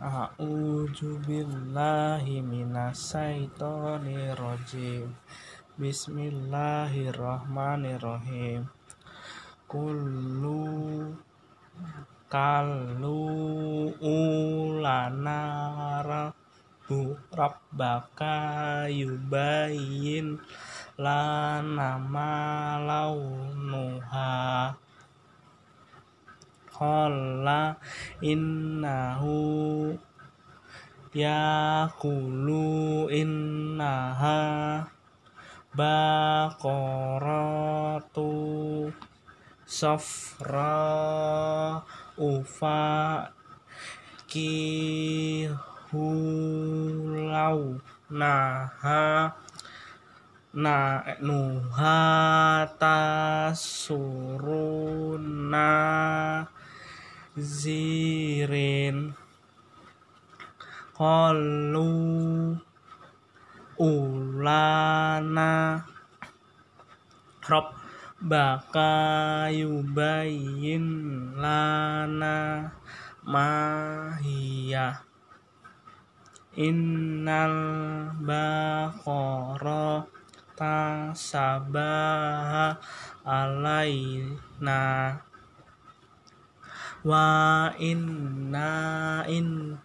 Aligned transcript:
A'udzu 0.00 1.20
billahi 1.28 2.40
minasyaitonir 2.40 4.32
rajim. 4.32 5.12
Bismillahirrahmanirrahim. 5.76 8.64
Kullu 9.68 11.12
kalu 12.32 13.28
ulana 14.00 15.44
rabbu 16.00 17.20
rabbaka 17.36 18.88
yubayyin 18.88 20.40
lana 20.96 22.00
ma 22.00 22.80
launuha 22.88 24.72
qala 26.80 27.76
innahu 28.24 29.92
yaqulu 31.12 32.64
innaha 33.12 34.88
baqaratu 35.76 36.72
safra 39.68 40.72
ufa 42.16 43.28
kihulau 44.24 45.50
naha 48.10 49.36
na 50.50 50.98
nuha 51.22 52.66
tasuruna 52.74 53.70
zirin. 57.38 59.14
Qalu 60.96 61.90
ulana. 63.78 65.52
Rob 67.50 67.74
baka 68.20 69.50
yubayyin 69.50 70.86
lana 71.34 72.68
mahiyah 73.26 75.00
innal 76.54 77.58
baqara 78.20 80.04
tasabaha 80.52 81.96
alaina 83.24 84.82
wa 87.04 87.72
inna 87.80 89.24
in 89.24 89.76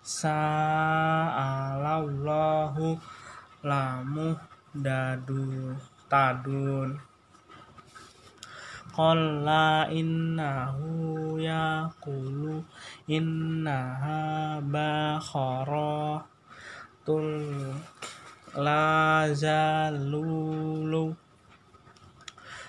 sa'alallahu 0.00 1.36
lamu 3.64 4.36
dadu 4.72 5.76
tadun 6.08 6.96
Qala 8.94 9.90
innahu 9.90 11.34
yaqulu 11.42 12.62
innaha 13.10 14.62
bakhara 14.62 16.22
tul 17.02 17.26
la 18.54 19.26
zalulu 19.34 21.10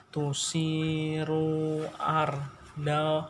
tusiru 0.10 1.86
arda 2.02 3.30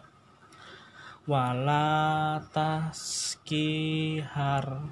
wala 1.25 2.37
taski 2.53 4.21
har 4.21 4.85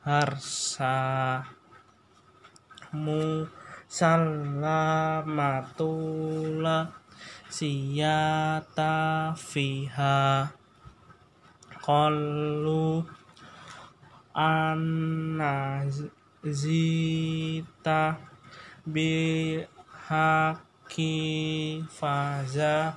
harsa 0.00 1.44
mu 2.96 3.44
salamatula 3.84 5.36
siyata 7.52 9.36
fiha 9.36 10.48
qalu 11.84 13.04
anna 14.32 15.84
zita 16.40 18.16
bi 18.88 19.60
haki 20.08 21.12
faza 21.84 22.96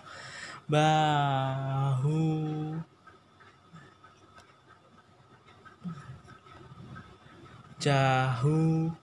bahu. 0.70 2.78
Jahu. 7.82 8.94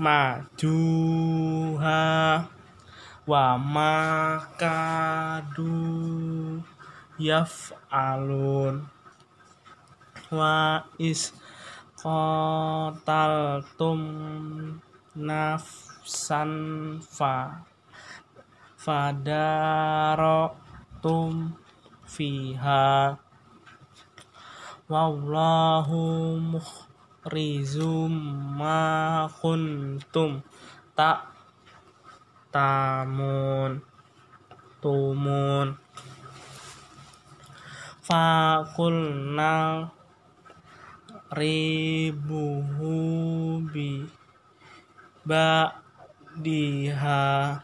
Majuha. 0.00 2.00
Wa 3.28 3.60
makadu 3.60 5.68
yaf'alun. 7.20 8.88
Wa 10.32 10.80
is 10.96 11.36
qataltum 11.98 13.98
nafsan 15.18 16.54
fa 17.02 17.66
fadarotum 18.78 20.38
fiha 22.06 23.18
wallahu 24.86 26.38
mukhrizum 26.38 28.14
ma 28.54 29.26
kuntum 29.26 30.40
tak 30.94 31.26
tamun 32.54 33.82
tumun. 34.78 35.74
Fakulna 38.08 39.84
ribuhu 41.28 42.96
bi 43.68 44.08
ba 45.28 45.76
diha 46.40 47.60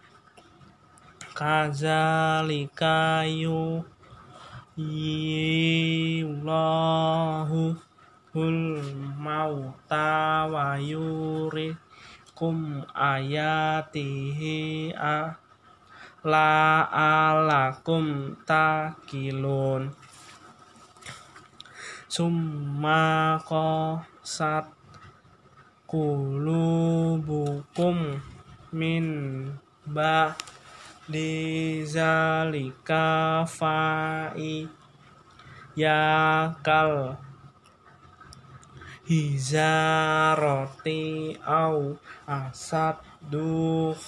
kazalika 1.34 3.26
yu 3.26 3.82
yillahu 4.78 6.14
hul 8.34 8.82
mauta 9.18 10.46
wa 10.46 10.78
yurikum 10.78 12.86
ayatihi 12.94 14.94
a 14.94 15.34
la 16.22 16.86
alakum 17.26 18.38
takilun. 18.46 19.90
Summa 22.10 23.38
qasat 23.42 24.70
kulubukum 25.90 27.98
min 28.70 29.06
ba 29.86 30.34
di 31.04 31.84
zalika 31.84 33.44
fa'i 33.44 34.64
yakal 35.76 37.20
hizaroti 39.04 40.56
au 41.44 42.00
asad 42.24 42.96
duh 43.20 44.00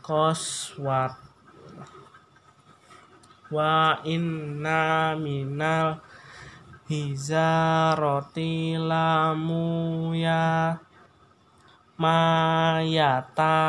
koswat. 0.00 1.12
Wa 3.52 4.00
inna 4.08 5.12
minal 5.20 6.00
hizaroti 6.88 8.80
lamu 8.80 10.16
ya 10.16 10.80
mayata 12.00 13.60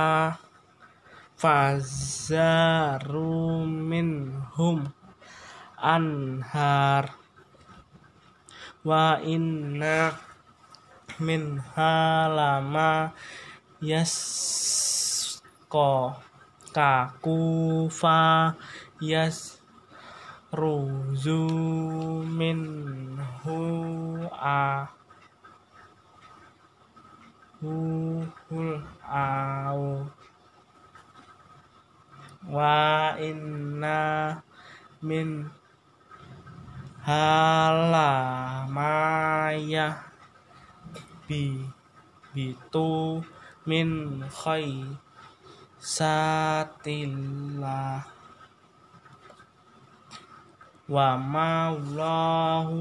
fazaru 1.44 3.28
minhum 3.68 4.88
anhar 5.76 7.12
wa 8.88 9.20
inna 9.20 10.16
min 11.20 11.60
halama 11.76 13.12
yasko 13.84 14.24
kakufa 16.72 18.56
yas 19.04 19.60
ruzu 20.56 21.44
minhu 22.24 23.60
a 24.32 24.88
huhul 27.60 28.80
au 29.12 30.08
wa 32.48 33.16
inna 33.20 34.40
min 35.00 35.48
halamaya 37.08 38.08
bi 41.28 41.64
bitu 42.36 43.24
min 43.64 44.20
khai 44.28 44.84
satillah 45.80 46.44
wa 50.88 51.16
maulahu 51.16 52.76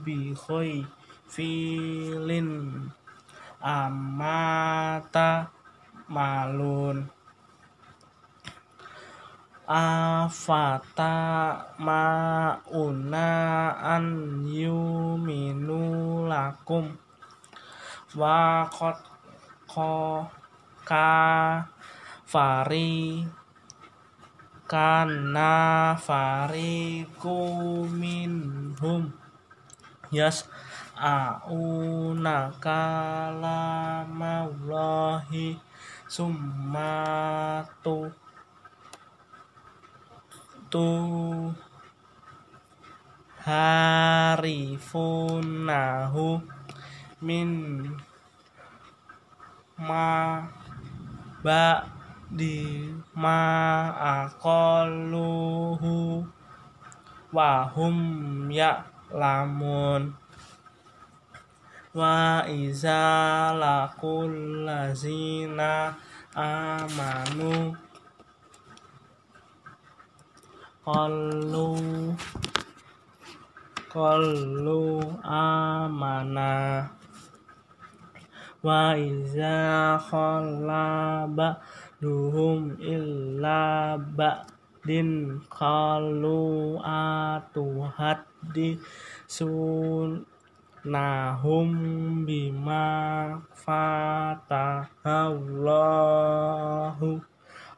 bi 0.00 0.32
khai 0.32 0.84
filin 1.28 2.88
amata 3.60 5.48
malun 6.08 7.08
afata 9.66 11.64
mauna 11.80 13.30
an 13.80 14.44
yuminu 14.44 16.28
lakum. 16.28 16.92
Wa 18.14 18.68
qad 18.70 18.94
ka 20.84 21.64
fari 22.28 23.24
kana 24.68 25.96
fariku 25.98 27.88
minhum. 27.88 29.10
Yas 30.14 30.46
auna 30.94 32.54
kalamallahi 32.62 35.58
summatu 36.06 38.14
tu 40.74 40.90
harifunahu 43.46 44.82
min 47.22 47.50
ma 49.78 50.42
ba 51.46 51.86
di 52.26 52.90
ma 53.14 53.38
aqalluhu 54.26 55.94
wa 57.30 57.70
hum 57.70 58.50
ya 58.50 58.82
lamun 59.14 60.10
wa 61.94 62.42
iza 62.50 63.54
laqul 63.54 64.66
lazina 64.66 65.94
amanu 66.34 67.70
qalu 70.84 71.80
qalu 73.88 75.00
amana 75.24 76.92
wa 78.60 78.92
iza 78.92 79.96
khalaba 79.96 81.56
duhum 82.04 82.76
illa 82.84 83.96
ba'din 83.96 85.40
qalu 85.48 86.76
atuhaddi 86.84 88.76
sunnahum 89.24 90.28
bima 92.28 93.40
fatahallahu 93.56 94.94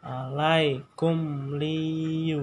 alaikum 0.06 1.18
liyuhajukum 1.58 2.38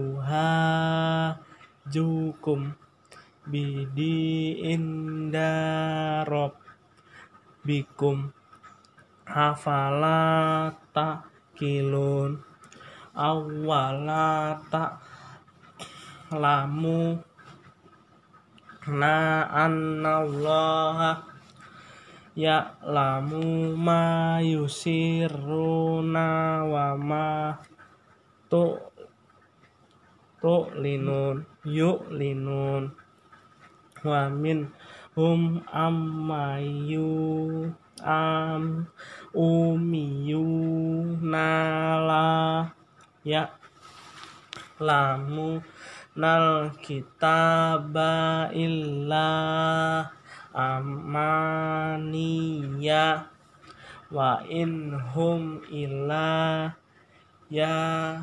bidi 3.48 4.60
indarob 4.68 6.60
bikum 7.64 8.36
hafala 9.24 10.76
takilun 10.92 12.44
awala 13.16 14.60
tak 14.68 15.00
lamu 16.36 17.24
na 18.92 19.48
annallaha 19.48 21.33
ya'lamu 22.34 23.78
ma 23.78 24.42
yusirruna 24.42 26.28
wa 26.66 26.98
ma 26.98 27.54
tu 28.50 28.74
tu 30.42 30.58
linun 30.82 31.46
yuk 31.62 32.10
linun 32.10 32.90
wa 34.02 34.28
min 34.34 34.74
hum 35.14 35.62
ammayu 35.70 37.14
am 38.02 38.90
umiyu 39.38 40.44
nala 41.22 42.74
ya 43.22 43.54
lamu 44.82 45.62
nal 46.18 46.74
kitaba 46.82 48.50
illa 48.52 49.30
amaniya 50.56 51.74
wa 54.14 54.46
in 54.46 54.94
hum 55.14 55.66
illa 55.74 56.70
ya 57.50 58.22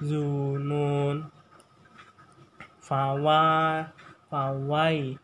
zunun 0.00 1.28
fawa 2.80 3.84
fawai 4.32 5.20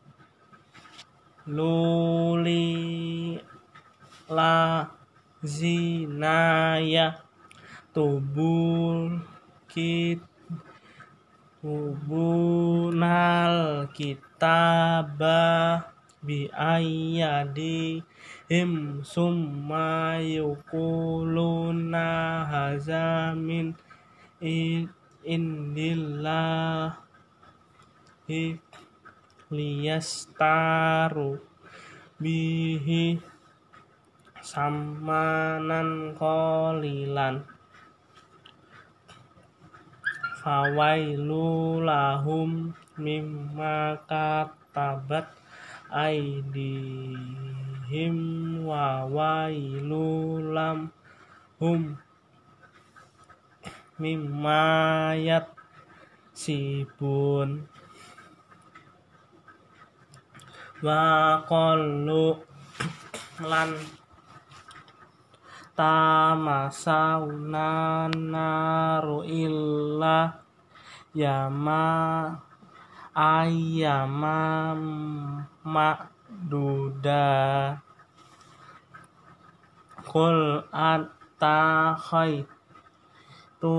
luli 1.49 3.37
la 4.28 4.88
zinaya 5.44 7.20
tubul 7.93 9.20
kit 9.69 10.20
hubunal 11.64 13.56
kitaba 14.44 15.81
bi 16.20 16.52
ayyadihim 16.52 18.05
summa 19.00 20.20
yukuluna 20.20 22.05
hazamin 22.44 23.73
indillahi 25.25 26.93
liyastaru 29.49 31.40
bihi 32.21 33.16
samanan 34.45 36.12
qalilan 36.21 37.49
fawailu 40.45 41.81
lahum 41.81 42.77
mimma 43.01 43.97
katabat 44.05 45.33
aidihim 45.89 47.39
wa 48.61 49.09
wailu 49.09 50.45
lam 50.53 50.93
hum 51.57 51.97
mimma 53.97 55.17
yat 55.17 55.49
sibun 56.37 57.65
wa 60.85 61.41
qallu 61.49 62.37
lan 63.41 63.73
tamasawna 65.75 67.66
naru 68.11 69.26
illa 69.26 70.38
yama 71.14 72.35
ayyama 73.14 74.75
ma'duda. 75.66 77.26
Kul 80.04 80.62
atta 80.71 81.99
khaitu 81.99 83.75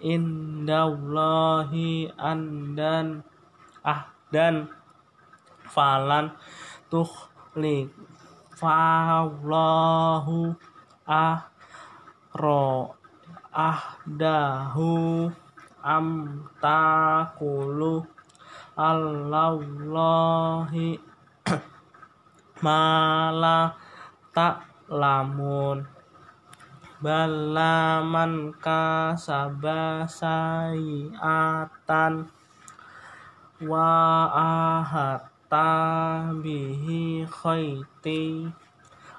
indallahi 0.00 1.32
andan 2.20 3.24
ahdan 3.80 4.68
falan 5.68 6.36
tuh 6.92 7.08
fallahu 8.60 10.52
ahro 11.08 12.92
ahdahu 13.48 15.32
am 15.80 16.06
takulu 16.60 18.04
mala 22.64 23.72
tak 24.36 24.68
lamun 24.92 25.88
bala 27.00 28.04
man 28.04 28.52
kasaba 28.60 30.04
sayiatan 30.04 31.48
wa 33.64 33.88
ahata 34.28 35.39
bihi 35.50 37.26
khayti 37.26 38.46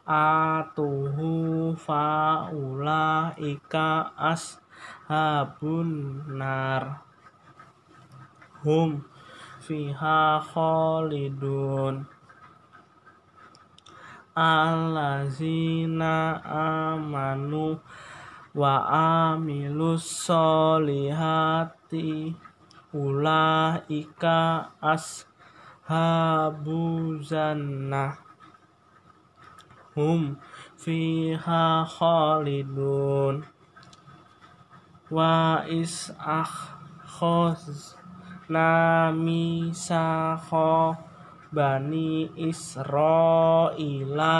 atuhu 0.08 1.76
faula 1.76 3.36
ika 3.36 4.16
ashabun 4.16 6.24
nar. 6.40 7.04
Hum 8.64 9.04
fiha 9.60 10.40
khalidun. 10.40 12.08
Allazina 14.32 16.40
amanu 16.40 17.76
wa 18.56 18.88
amilus 19.36 20.08
solihati 20.24 22.32
ulaika 22.96 24.72
ashabu 24.80 25.31
jannah 27.20 28.16
hum 29.96 30.40
fiha 30.80 31.84
khalidun. 31.84 33.44
Wa 35.12 35.68
is 35.68 36.16
akhoz 36.16 38.00
nami 38.48 39.76
sakho 39.76 40.96
bani 41.52 42.32
Israila. 42.40 44.40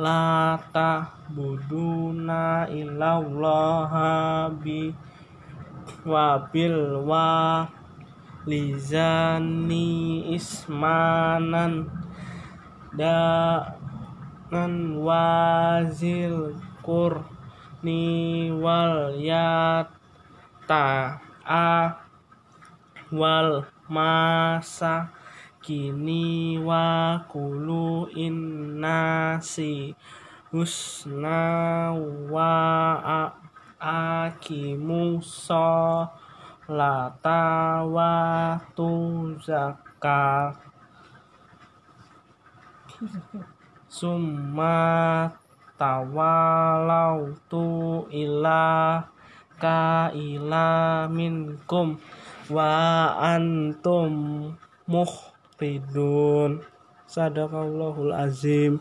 La 0.00 0.56
ta'buduna 0.74 2.66
illallaha 2.66 4.50
bi 4.58 4.90
wabil 6.02 6.98
wa 7.04 7.68
lizani 8.50 10.26
ismanan 10.34 11.86
dan 12.98 14.74
wazil 14.98 16.58
kur 16.82 17.22
ni 17.86 18.50
wal 18.50 19.14
yata 19.14 21.22
a 21.46 21.94
wal 23.14 23.62
masa 23.86 25.14
kini 25.62 26.58
wa 26.58 27.22
kulu 27.30 28.10
innasi 28.10 29.94
husna 30.50 31.94
wa 32.26 32.50
akimu 33.78 35.22
lata 35.22 36.29
wa 36.70 38.54
tu 38.78 38.90
zakat 39.42 40.54
summa 43.90 45.26
tawalau 45.74 47.34
tu 47.50 48.06
ila 48.14 49.02
ka 49.58 50.14
ila 50.14 51.10
minkum 51.10 51.98
wa 52.46 52.70
antum 53.18 54.54
muh 54.86 55.30
Ridun 55.60 56.64
Sadaqallahul 57.04 58.16
azim 58.16 58.80